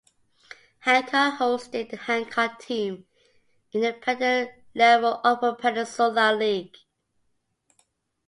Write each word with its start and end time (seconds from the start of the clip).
Hancock 0.79 1.37
hosted 1.37 1.91
the 1.91 1.95
Hancock 1.97 2.59
team 2.59 3.05
in 3.71 3.81
the 3.81 3.93
Independent 3.93 4.49
level 4.73 5.21
Upper 5.23 5.53
Peninsula 5.53 6.33
League. 6.35 6.75